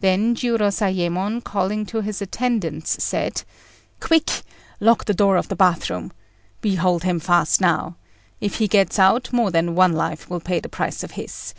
[0.00, 3.42] Then Jiurozayémon, calling to his attendants, said
[4.00, 4.42] "Quick!
[4.80, 6.12] lock the door of the bath room!
[6.62, 7.96] We hold him fast now.
[8.38, 11.54] If he gets out, more than one life will pay the price of his.